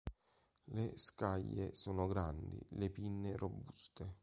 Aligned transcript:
Le 0.71 0.97
scaglie 0.97 1.75
sono 1.75 2.07
grandi, 2.07 2.59
le 2.69 2.89
pinne 2.89 3.37
robuste. 3.37 4.17